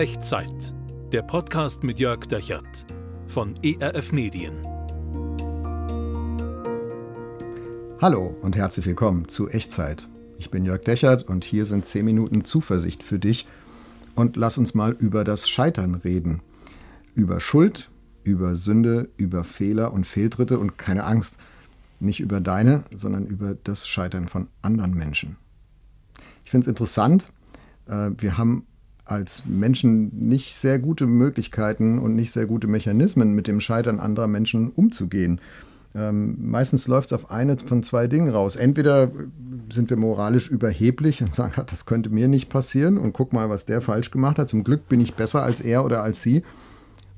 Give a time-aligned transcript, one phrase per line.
[0.00, 0.72] Echtzeit.
[1.12, 2.86] Der Podcast mit Jörg Dechert
[3.26, 4.54] von ERF Medien.
[8.00, 10.08] Hallo und herzlich willkommen zu Echtzeit.
[10.38, 13.46] Ich bin Jörg Dechert und hier sind 10 Minuten Zuversicht für dich.
[14.14, 16.40] Und lass uns mal über das Scheitern reden.
[17.14, 17.90] Über Schuld,
[18.24, 21.36] über Sünde, über Fehler und Fehltritte und keine Angst.
[21.98, 25.36] Nicht über deine, sondern über das Scheitern von anderen Menschen.
[26.46, 27.30] Ich finde es interessant.
[27.86, 28.66] Äh, wir haben
[29.10, 34.28] als Menschen nicht sehr gute Möglichkeiten und nicht sehr gute Mechanismen, mit dem Scheitern anderer
[34.28, 35.40] Menschen umzugehen.
[35.94, 38.54] Ähm, meistens läuft es auf eine von zwei Dingen raus.
[38.56, 39.10] Entweder
[39.70, 43.66] sind wir moralisch überheblich und sagen, das könnte mir nicht passieren und guck mal, was
[43.66, 44.48] der falsch gemacht hat.
[44.48, 46.42] Zum Glück bin ich besser als er oder als sie.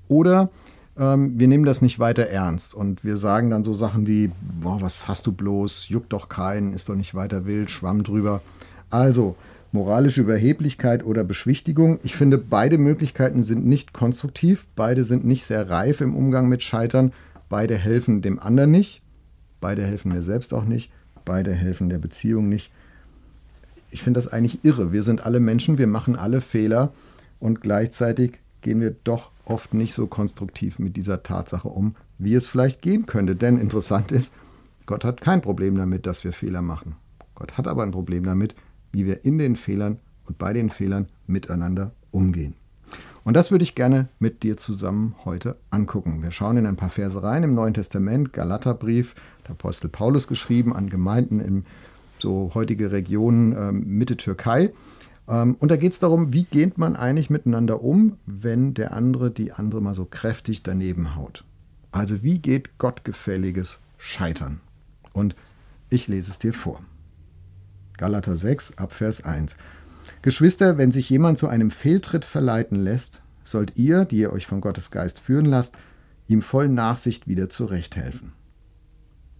[0.08, 0.50] Oder
[0.98, 4.30] ähm, wir nehmen das nicht weiter ernst und wir sagen dann so Sachen wie,
[4.62, 8.42] boah, was hast du bloß, juckt doch keinen, ist doch nicht weiter wild, schwamm drüber.
[8.90, 9.36] Also,
[9.72, 11.98] moralische Überheblichkeit oder Beschwichtigung.
[12.02, 16.62] Ich finde, beide Möglichkeiten sind nicht konstruktiv, beide sind nicht sehr reif im Umgang mit
[16.62, 17.12] Scheitern,
[17.48, 19.02] beide helfen dem anderen nicht,
[19.60, 20.92] beide helfen mir selbst auch nicht,
[21.24, 22.70] beide helfen der Beziehung nicht.
[23.90, 24.92] Ich finde das eigentlich irre.
[24.92, 26.92] Wir sind alle Menschen, wir machen alle Fehler
[27.40, 32.46] und gleichzeitig gehen wir doch oft nicht so konstruktiv mit dieser Tatsache um, wie es
[32.46, 33.36] vielleicht gehen könnte.
[33.36, 34.34] Denn interessant ist,
[34.86, 36.96] Gott hat kein Problem damit, dass wir Fehler machen.
[37.34, 38.54] Gott hat aber ein Problem damit,
[38.92, 42.54] wie wir in den Fehlern und bei den Fehlern miteinander umgehen.
[43.24, 46.22] Und das würde ich gerne mit dir zusammen heute angucken.
[46.22, 50.74] Wir schauen in ein paar Verse rein im Neuen Testament, Galaterbrief, der Apostel Paulus geschrieben
[50.74, 51.64] an Gemeinden in
[52.18, 54.72] so heutige Regionen äh, Mitte Türkei.
[55.28, 59.30] Ähm, und da geht es darum, wie geht man eigentlich miteinander um, wenn der andere
[59.30, 61.44] die andere mal so kräftig daneben haut.
[61.92, 64.60] Also wie geht gottgefälliges Scheitern?
[65.12, 65.36] Und
[65.90, 66.80] ich lese es dir vor.
[68.02, 69.54] Galater 6 ab Vers 1.
[70.22, 74.60] Geschwister, wenn sich jemand zu einem Fehltritt verleiten lässt, sollt ihr, die ihr euch von
[74.60, 75.76] Gottes Geist führen lasst,
[76.26, 78.32] ihm voll Nachsicht wieder zurechthelfen.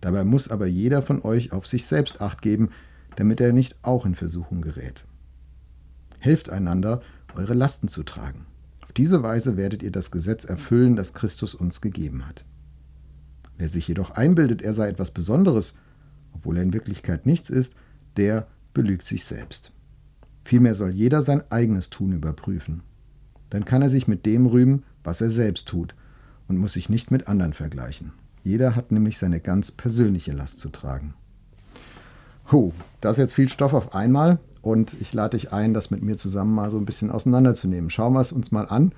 [0.01, 2.69] Dabei muss aber jeder von euch auf sich selbst acht geben,
[3.17, 5.07] damit er nicht auch in Versuchung gerät.
[6.21, 7.03] Helft einander,
[7.35, 8.47] eure Lasten zu tragen.
[8.83, 12.45] Auf diese Weise werdet ihr das Gesetz erfüllen, das Christus uns gegeben hat.
[13.59, 15.75] Wer sich jedoch einbildet, er sei etwas Besonderes,
[16.33, 17.75] obwohl er in Wirklichkeit nichts ist,
[18.17, 19.73] der belügt sich selbst.
[20.45, 22.83] Vielmehr soll jeder sein eigenes Tun überprüfen.
[23.51, 25.95] Dann kann er sich mit dem rühmen, was er selbst tut,
[26.49, 28.13] und muss sich nicht mit anderen vergleichen.
[28.43, 31.15] Jeder hat nämlich seine ganz persönliche Last zu tragen.
[32.51, 36.03] Huh, das ist jetzt viel Stoff auf einmal und ich lade dich ein, das mit
[36.03, 37.91] mir zusammen mal so ein bisschen auseinanderzunehmen.
[37.91, 38.93] Schauen wir es uns mal an.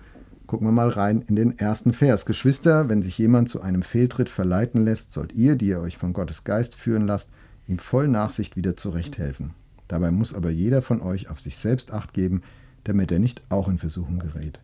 [0.46, 2.26] Gucken wir mal rein in den ersten Vers.
[2.26, 6.12] Geschwister, wenn sich jemand zu einem Fehltritt verleiten lässt, sollt ihr, die ihr euch von
[6.12, 7.30] Gottes Geist führen lasst,
[7.66, 9.54] ihm voll Nachsicht wieder zurechthelfen.
[9.88, 12.42] Dabei muss aber jeder von euch auf sich selbst acht geben,
[12.84, 14.60] damit er nicht auch in Versuchung gerät.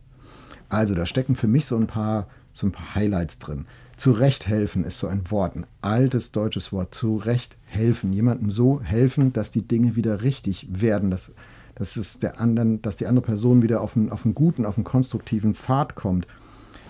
[0.68, 3.66] Also, da stecken für mich so ein paar, so ein paar Highlights drin.
[3.96, 6.94] Zurechthelfen ist so ein Wort, ein altes deutsches Wort.
[6.94, 8.12] Zurechthelfen.
[8.12, 11.32] Jemandem so helfen, dass die Dinge wieder richtig werden, dass,
[11.74, 14.76] dass, es der anderen, dass die andere Person wieder auf einen, auf einen guten, auf
[14.76, 16.26] einen konstruktiven Pfad kommt.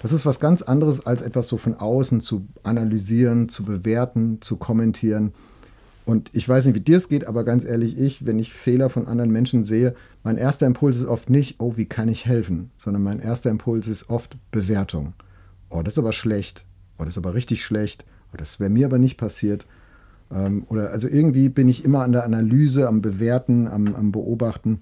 [0.03, 4.57] Das ist was ganz anderes, als etwas so von außen zu analysieren, zu bewerten, zu
[4.57, 5.33] kommentieren.
[6.11, 8.91] Und ich weiß nicht, wie dir es geht, aber ganz ehrlich, ich, wenn ich Fehler
[8.91, 9.95] von anderen Menschen sehe,
[10.25, 13.87] mein erster Impuls ist oft nicht, oh, wie kann ich helfen, sondern mein erster Impuls
[13.87, 15.15] ist oft Bewertung.
[15.69, 16.65] Oh, das ist aber schlecht.
[16.99, 18.05] Oh, das ist aber richtig schlecht.
[18.33, 19.67] Oh, das wäre mir aber nicht passiert.
[20.33, 24.81] Ähm, oder also irgendwie bin ich immer an der Analyse, am Bewerten, am, am Beobachten.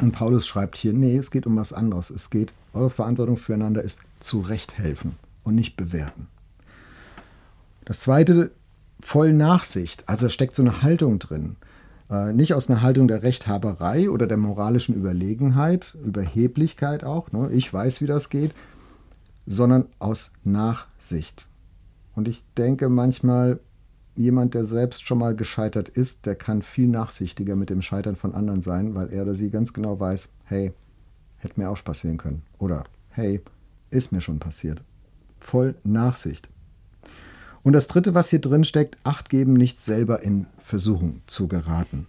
[0.00, 2.10] Und Paulus schreibt hier, nee, es geht um was anderes.
[2.10, 5.14] Es geht, eure Verantwortung füreinander ist zurecht helfen
[5.44, 6.26] und nicht bewerten.
[7.84, 8.50] Das zweite
[9.00, 10.08] voll Nachsicht.
[10.08, 11.56] Also da steckt so eine Haltung drin.
[12.10, 17.50] Äh, nicht aus einer Haltung der Rechthaberei oder der moralischen Überlegenheit, Überheblichkeit auch, ne?
[17.52, 18.54] ich weiß, wie das geht,
[19.46, 21.48] sondern aus Nachsicht.
[22.14, 23.60] Und ich denke manchmal,
[24.16, 28.34] jemand, der selbst schon mal gescheitert ist, der kann viel nachsichtiger mit dem Scheitern von
[28.34, 30.72] anderen sein, weil er oder sie ganz genau weiß, hey,
[31.36, 32.42] hätte mir auch passieren können.
[32.58, 33.40] Oder hey,
[33.90, 34.82] ist mir schon passiert.
[35.38, 36.48] Voll Nachsicht.
[37.62, 42.06] Und das Dritte, was hier drin steckt, Acht geben, nicht selber in Versuchung zu geraten.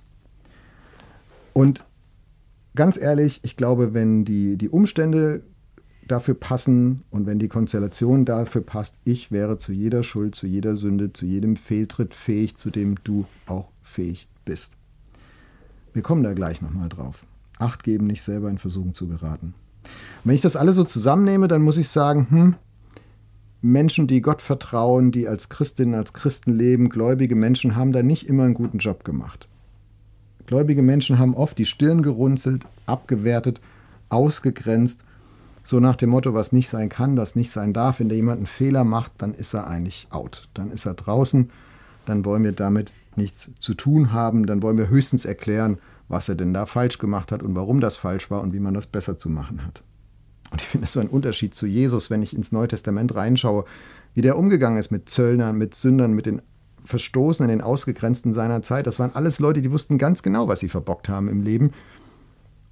[1.54, 1.86] Und
[2.76, 5.44] ganz ehrlich, ich glaube, wenn die, die Umstände
[6.08, 10.76] dafür passen und wenn die Konstellation dafür passt, ich wäre zu jeder Schuld, zu jeder
[10.76, 14.78] Sünde, zu jedem Fehltritt fähig, zu dem du auch fähig bist.
[15.94, 17.26] Wir kommen da gleich nochmal drauf.
[17.58, 19.54] Acht geben, nicht selber in Versuchung zu geraten.
[20.24, 22.56] wenn ich das alles so zusammennehme, dann muss ich sagen, hm,
[23.62, 28.28] Menschen, die Gott vertrauen, die als Christinnen, als Christen leben, gläubige Menschen haben da nicht
[28.28, 29.50] immer einen guten Job gemacht.
[30.46, 33.62] Gläubige Menschen haben oft die Stirn gerunzelt, abgewertet,
[34.10, 35.04] ausgegrenzt
[35.62, 38.00] So nach dem Motto, was nicht sein kann, das nicht sein darf.
[38.00, 40.48] Wenn da jemand einen Fehler macht, dann ist er eigentlich out.
[40.54, 41.52] Dann ist er draußen.
[42.06, 44.48] Dann wollen wir damit nichts zu tun haben.
[44.48, 45.78] Dann wollen wir höchstens erklären,
[46.08, 48.74] was er denn da falsch gemacht hat und warum das falsch war und wie man
[48.74, 49.84] das besser zu machen hat.
[50.52, 53.66] Und ich finde das so ein Unterschied zu Jesus, wenn ich ins Neue Testament reinschaue,
[54.14, 56.42] wie der umgegangen ist mit Zöllnern, mit Sündern, mit den
[56.86, 58.88] Verstoßenen, den Ausgegrenzten seiner Zeit.
[58.88, 61.72] Das waren alles Leute, die wussten ganz genau, was sie verbockt haben im Leben.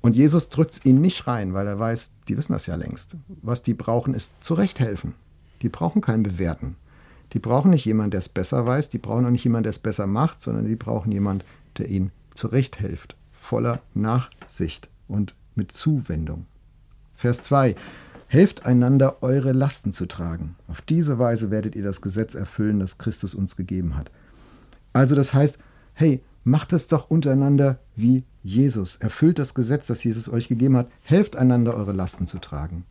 [0.02, 3.16] Und Jesus drückt es ihnen nicht rein, weil er weiß, die wissen das ja längst.
[3.42, 5.14] Was die brauchen, ist zurechthelfen.
[5.62, 6.76] Die brauchen kein Bewerten.
[7.34, 8.90] Die brauchen nicht jemanden, der es besser weiß.
[8.90, 11.44] Die brauchen auch nicht jemanden, der es besser macht, sondern die brauchen jemanden,
[11.78, 16.46] der ihnen zurechthilft voller Nachsicht und mit Zuwendung.
[17.18, 17.76] Vers 2.
[18.28, 20.56] Helft einander, eure Lasten zu tragen.
[20.68, 24.12] Auf diese Weise werdet ihr das Gesetz erfüllen, das Christus uns gegeben hat.
[24.94, 25.58] Also das heißt,
[25.94, 28.98] hey, macht es doch untereinander wie Jesus.
[28.98, 30.90] Erfüllt das Gesetz, das Jesus euch gegeben hat.
[31.02, 32.86] Helft einander, eure Lasten zu tragen.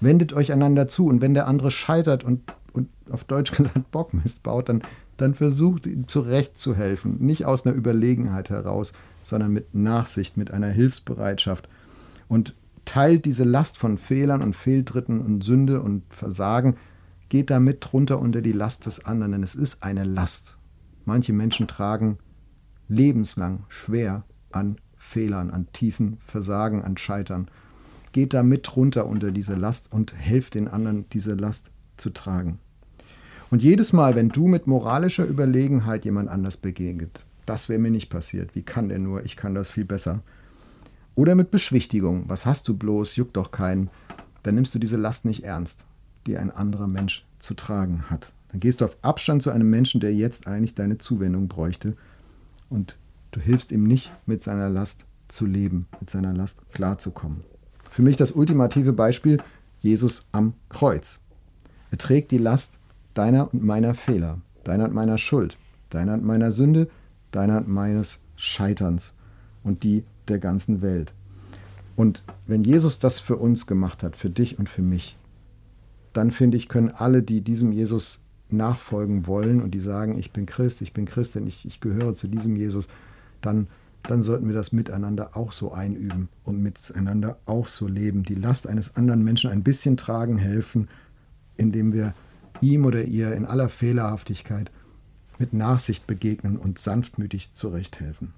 [0.00, 2.42] Wendet euch einander zu und wenn der andere scheitert und,
[2.72, 4.82] und auf Deutsch gesagt Bockmist baut, dann,
[5.16, 7.18] dann versucht ihm zurechtzuhelfen.
[7.18, 8.92] Nicht aus einer Überlegenheit heraus,
[9.24, 11.68] sondern mit Nachsicht, mit einer Hilfsbereitschaft
[12.28, 16.76] und teilt diese Last von Fehlern und Fehltritten und Sünde und Versagen,
[17.28, 20.56] geht damit drunter unter die Last des anderen, denn es ist eine Last.
[21.04, 22.18] Manche Menschen tragen
[22.88, 27.50] lebenslang schwer an Fehlern, an tiefen Versagen, an Scheitern.
[28.12, 32.58] Geht damit runter unter diese Last und helft den anderen, diese Last zu tragen.
[33.50, 38.10] Und jedes Mal, wenn du mit moralischer Überlegenheit jemand anders begegnet, das wäre mir nicht
[38.10, 38.54] passiert.
[38.54, 39.24] Wie kann der nur?
[39.24, 40.22] Ich kann das viel besser.
[41.14, 42.24] Oder mit Beschwichtigung.
[42.28, 43.16] Was hast du bloß?
[43.16, 43.90] Juckt doch keinen.
[44.42, 45.86] Dann nimmst du diese Last nicht ernst,
[46.26, 48.32] die ein anderer Mensch zu tragen hat.
[48.50, 51.96] Dann gehst du auf Abstand zu einem Menschen, der jetzt eigentlich deine Zuwendung bräuchte.
[52.68, 52.96] Und
[53.30, 57.40] du hilfst ihm nicht, mit seiner Last zu leben, mit seiner Last klarzukommen.
[57.90, 59.42] Für mich das ultimative Beispiel
[59.80, 61.20] Jesus am Kreuz.
[61.90, 62.80] Er trägt die Last
[63.14, 65.56] deiner und meiner Fehler, deiner und meiner Schuld,
[65.90, 66.88] deiner und meiner Sünde,
[67.30, 69.14] deiner und meines Scheiterns
[69.62, 71.12] und die der ganzen Welt.
[71.96, 75.16] Und wenn Jesus das für uns gemacht hat, für dich und für mich,
[76.12, 80.46] dann finde ich, können alle, die diesem Jesus nachfolgen wollen und die sagen, ich bin
[80.46, 82.88] Christ, ich bin Christin, ich, ich gehöre zu diesem Jesus,
[83.40, 83.68] dann,
[84.04, 88.22] dann sollten wir das miteinander auch so einüben und miteinander auch so leben.
[88.22, 90.88] Die Last eines anderen Menschen ein bisschen tragen helfen,
[91.56, 92.14] indem wir
[92.60, 94.70] ihm oder ihr in aller Fehlerhaftigkeit
[95.38, 98.32] mit Nachsicht begegnen und sanftmütig zurechthelfen.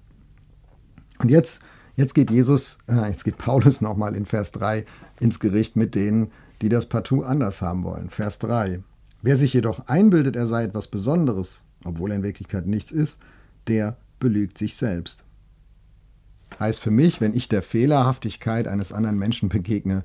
[1.18, 1.62] Und jetzt,
[1.96, 4.84] jetzt geht Jesus, äh, jetzt geht Paulus nochmal in Vers 3
[5.20, 6.30] ins Gericht mit denen,
[6.62, 8.10] die das partout anders haben wollen.
[8.10, 8.80] Vers 3.
[9.22, 13.20] Wer sich jedoch einbildet, er sei etwas Besonderes, obwohl er in Wirklichkeit nichts ist,
[13.66, 15.24] der belügt sich selbst.
[16.60, 20.04] Heißt für mich, wenn ich der Fehlerhaftigkeit eines anderen Menschen begegne,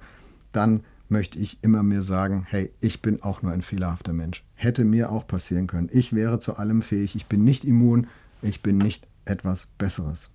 [0.52, 4.44] dann möchte ich immer mehr sagen, hey, ich bin auch nur ein fehlerhafter Mensch.
[4.56, 5.90] Hätte mir auch passieren können.
[5.92, 7.16] Ich wäre zu allem fähig.
[7.16, 8.08] Ich bin nicht immun.
[8.42, 10.32] Ich bin nicht etwas Besseres.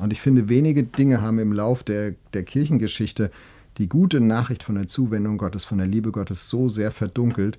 [0.00, 3.30] Und ich finde, wenige Dinge haben im Lauf der, der Kirchengeschichte
[3.78, 7.58] die gute Nachricht von der Zuwendung Gottes, von der Liebe Gottes so sehr verdunkelt,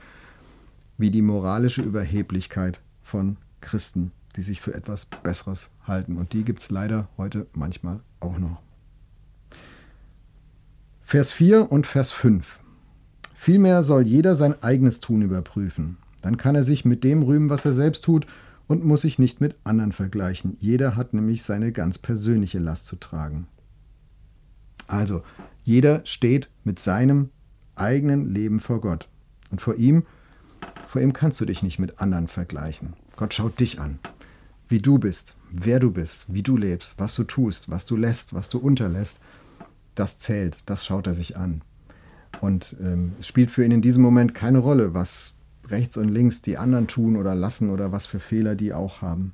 [0.97, 6.17] wie die moralische Überheblichkeit von Christen, die sich für etwas Besseres halten.
[6.17, 8.61] Und die gibt es leider heute manchmal auch noch.
[11.01, 12.59] Vers 4 und Vers 5.
[13.33, 15.97] Vielmehr soll jeder sein eigenes Tun überprüfen.
[16.21, 18.27] Dann kann er sich mit dem rühmen, was er selbst tut
[18.69, 20.55] und muss sich nicht mit anderen vergleichen.
[20.61, 23.47] Jeder hat nämlich seine ganz persönliche Last zu tragen.
[24.87, 25.21] Also,
[25.65, 27.31] jeder steht mit seinem
[27.75, 29.09] eigenen Leben vor Gott.
[29.51, 30.03] Und vor ihm,
[30.87, 32.93] vor ihm kannst du dich nicht mit anderen vergleichen.
[33.17, 33.99] Gott schaut dich an,
[34.69, 38.33] wie du bist, wer du bist, wie du lebst, was du tust, was du lässt,
[38.33, 39.19] was du unterlässt
[39.99, 41.61] das zählt, das schaut er sich an.
[42.41, 45.33] Und ähm, es spielt für ihn in diesem Moment keine Rolle, was
[45.71, 49.33] rechts und links die anderen tun oder lassen oder was für Fehler die auch haben.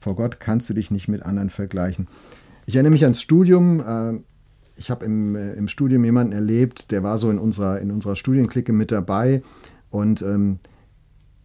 [0.00, 2.08] Vor Gott kannst du dich nicht mit anderen vergleichen.
[2.66, 3.80] Ich erinnere mich ans Studium.
[3.80, 4.20] Äh,
[4.76, 8.16] ich habe im, äh, im Studium jemanden erlebt, der war so in unserer, in unserer
[8.16, 9.42] Studienklicke mit dabei
[9.90, 10.58] und ähm,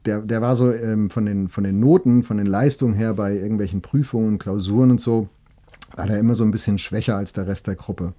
[0.06, 3.36] der, der war so ähm, von, den, von den Noten, von den Leistungen her bei
[3.36, 5.28] irgendwelchen Prüfungen, Klausuren und so
[5.96, 8.14] war er immer so ein bisschen schwächer als der Rest der Gruppe.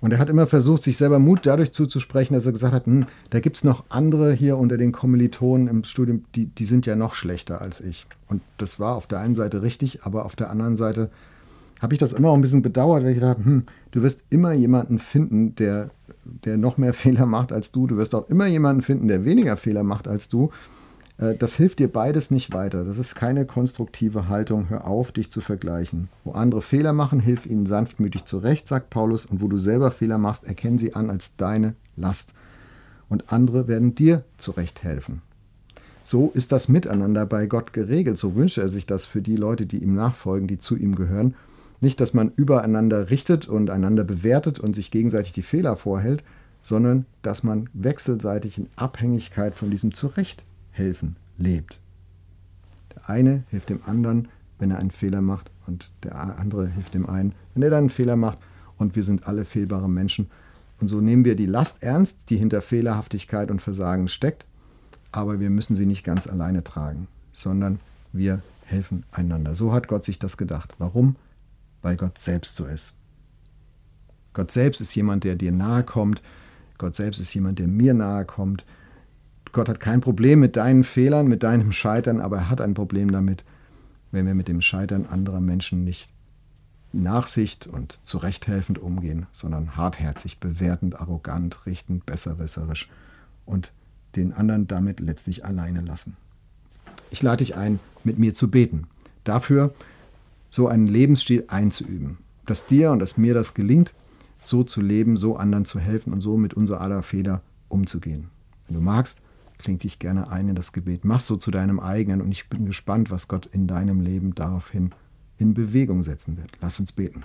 [0.00, 3.06] Und er hat immer versucht, sich selber Mut dadurch zuzusprechen, dass er gesagt hat, hm,
[3.30, 6.94] da gibt es noch andere hier unter den Kommilitonen im Studium, die, die sind ja
[6.94, 8.06] noch schlechter als ich.
[8.28, 11.10] Und das war auf der einen Seite richtig, aber auf der anderen Seite
[11.80, 14.52] habe ich das immer auch ein bisschen bedauert, weil ich dachte, hm, du wirst immer
[14.52, 15.90] jemanden finden, der,
[16.24, 17.86] der noch mehr Fehler macht als du.
[17.86, 20.50] Du wirst auch immer jemanden finden, der weniger Fehler macht als du.
[21.18, 22.84] Äh, das hilft dir beides nicht weiter.
[22.84, 24.68] Das ist keine konstruktive Haltung.
[24.70, 26.08] Hör auf, dich zu vergleichen.
[26.24, 29.26] Wo andere Fehler machen, hilf ihnen sanftmütig zurecht, sagt Paulus.
[29.26, 32.34] Und wo du selber Fehler machst, erkenn sie an als deine Last.
[33.08, 35.22] Und andere werden dir zurecht helfen.
[36.02, 38.16] So ist das Miteinander bei Gott geregelt.
[38.16, 41.34] So wünscht er sich das für die Leute, die ihm nachfolgen, die zu ihm gehören.
[41.80, 46.24] Nicht, dass man übereinander richtet und einander bewertet und sich gegenseitig die Fehler vorhält,
[46.62, 49.92] sondern dass man wechselseitig in Abhängigkeit von diesem
[50.78, 51.80] Zurechthelfen lebt.
[52.94, 57.06] Der eine hilft dem anderen, wenn er einen Fehler macht, und der andere hilft dem
[57.08, 58.38] einen, wenn er dann einen Fehler macht.
[58.78, 60.30] Und wir sind alle fehlbare Menschen.
[60.80, 64.46] Und so nehmen wir die Last ernst, die hinter Fehlerhaftigkeit und Versagen steckt,
[65.10, 67.80] aber wir müssen sie nicht ganz alleine tragen, sondern
[68.12, 69.54] wir helfen einander.
[69.54, 70.74] So hat Gott sich das gedacht.
[70.78, 71.16] Warum?
[71.82, 72.94] Weil Gott selbst so ist.
[74.32, 76.22] Gott selbst ist jemand, der dir nahe kommt,
[76.78, 78.64] Gott selbst ist jemand, der mir nahe kommt.
[79.52, 83.10] Gott hat kein Problem mit deinen Fehlern, mit deinem Scheitern, aber er hat ein Problem
[83.12, 83.44] damit,
[84.10, 86.10] wenn wir mit dem Scheitern anderer Menschen nicht
[86.92, 92.88] Nachsicht und zurechthelfend umgehen, sondern hartherzig, bewertend, arrogant, richtend, besserwisserisch
[93.44, 93.72] und
[94.16, 96.16] den anderen damit letztlich alleine lassen.
[97.10, 98.86] Ich lade dich ein, mit mir zu beten.
[99.24, 99.74] Dafür
[100.50, 103.92] so einen Lebensstil einzuüben, dass dir und dass mir das gelingt,
[104.40, 108.30] so zu leben, so anderen zu helfen und so mit unser aller Fehler umzugehen.
[108.66, 109.20] Wenn du magst,
[109.58, 111.04] kling dich gerne ein in das Gebet.
[111.04, 114.94] Mach so zu deinem eigenen und ich bin gespannt, was Gott in deinem Leben daraufhin
[115.36, 116.58] in Bewegung setzen wird.
[116.60, 117.24] Lass uns beten.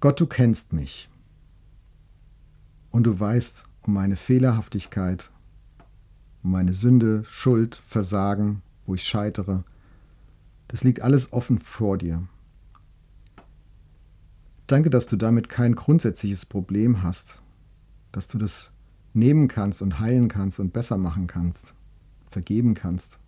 [0.00, 1.08] Gott, du kennst mich
[2.90, 5.30] und du weißt um meine Fehlerhaftigkeit,
[6.42, 9.64] um meine Sünde, Schuld, Versagen, wo ich scheitere.
[10.68, 12.26] Das liegt alles offen vor dir.
[14.66, 17.42] Danke, dass du damit kein grundsätzliches Problem hast,
[18.10, 18.71] dass du das
[19.14, 21.74] nehmen kannst und heilen kannst und besser machen kannst,
[22.28, 23.18] vergeben kannst.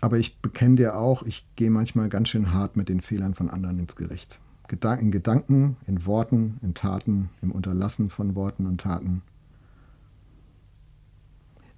[0.00, 3.48] Aber ich bekenne dir auch, ich gehe manchmal ganz schön hart mit den Fehlern von
[3.48, 4.40] anderen ins Gericht.
[4.70, 9.22] in Gedanken, in Worten, in Taten, im Unterlassen von Worten und Taten.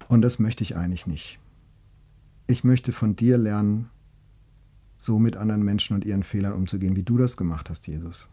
[0.09, 1.39] Und das möchte ich eigentlich nicht.
[2.47, 3.89] Ich möchte von dir lernen,
[4.97, 8.29] so mit anderen Menschen und ihren Fehlern umzugehen, wie du das gemacht hast, Jesus.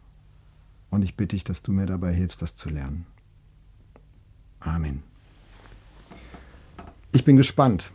[0.89, 3.05] Und ich bitte dich, dass du mir dabei hilfst, das zu lernen.
[4.59, 5.03] Amen.
[7.11, 7.91] Ich bin gespannt,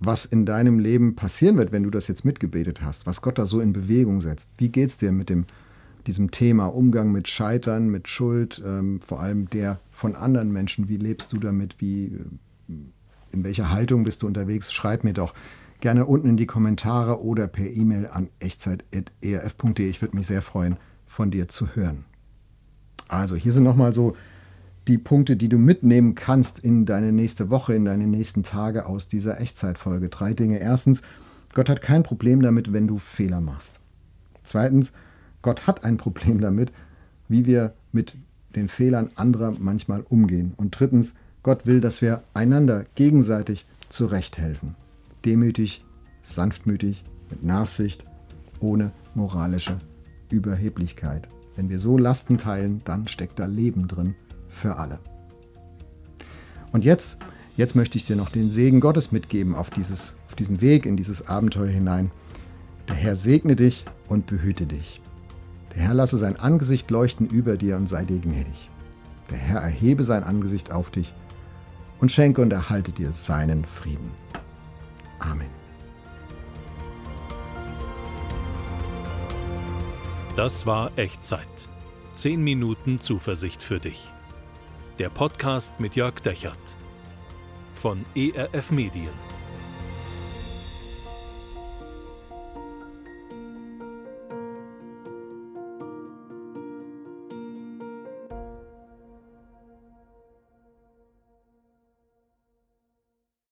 [0.00, 3.46] was in deinem Leben passieren wird, wenn du das jetzt mitgebetet hast, was Gott da
[3.46, 4.52] so in Bewegung setzt.
[4.56, 5.44] Wie geht es dir mit dem,
[6.06, 10.88] diesem Thema Umgang mit Scheitern, mit Schuld, ähm, vor allem der von anderen Menschen?
[10.88, 11.80] Wie lebst du damit?
[11.80, 12.72] Wie, äh,
[13.32, 14.72] in welcher Haltung bist du unterwegs?
[14.72, 15.34] Schreib mir doch
[15.80, 19.88] gerne unten in die Kommentare oder per E-Mail an echtzeit.erf.de.
[19.88, 20.76] Ich würde mich sehr freuen,
[21.06, 22.04] von dir zu hören.
[23.08, 24.16] Also, hier sind nochmal so
[24.88, 29.08] die Punkte, die du mitnehmen kannst in deine nächste Woche, in deine nächsten Tage aus
[29.08, 30.08] dieser Echtzeitfolge.
[30.08, 30.58] Drei Dinge.
[30.58, 31.02] Erstens,
[31.54, 33.80] Gott hat kein Problem damit, wenn du Fehler machst.
[34.42, 34.92] Zweitens,
[35.42, 36.72] Gott hat ein Problem damit,
[37.28, 38.16] wie wir mit
[38.56, 40.54] den Fehlern anderer manchmal umgehen.
[40.56, 44.74] Und drittens, Gott will, dass wir einander gegenseitig zurechthelfen
[45.24, 45.84] demütig,
[46.22, 48.04] sanftmütig, mit Nachsicht,
[48.60, 49.78] ohne moralische
[50.30, 51.28] Überheblichkeit.
[51.56, 54.14] Wenn wir so Lasten teilen, dann steckt da Leben drin
[54.50, 54.98] für alle.
[56.72, 57.18] Und jetzt,
[57.56, 60.96] jetzt möchte ich dir noch den Segen Gottes mitgeben auf, dieses, auf diesen Weg, in
[60.96, 62.10] dieses Abenteuer hinein.
[62.88, 65.00] Der Herr segne dich und behüte dich.
[65.74, 68.68] Der Herr lasse sein Angesicht leuchten über dir und sei dir gnädig.
[69.30, 71.14] Der Herr erhebe sein Angesicht auf dich
[72.00, 74.10] und schenke und erhalte dir seinen Frieden.
[75.20, 75.50] Amen.
[80.36, 81.68] Das war Echtzeit.
[82.14, 84.12] 10 Minuten Zuversicht für dich.
[85.00, 86.76] Der Podcast mit Jörg Dechert
[87.72, 89.29] von ERF Medien.